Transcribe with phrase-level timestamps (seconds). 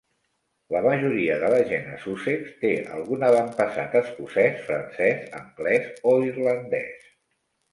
[0.75, 7.07] La majoria de la gent a Sussex té algun avantpassat escocès, francès, anglès o irlandès.